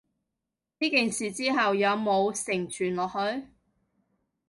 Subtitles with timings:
[0.79, 3.47] 呢件事之後有無承傳落去？